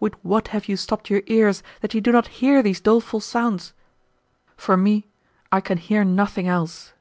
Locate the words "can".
5.62-5.78